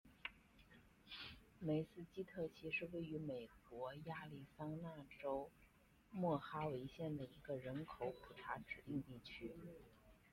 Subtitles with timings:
[1.59, 4.89] 梅斯基特溪是位于美国亚利桑那
[5.21, 5.47] 州
[6.09, 9.53] 莫哈维县的一个人口普查指定地区。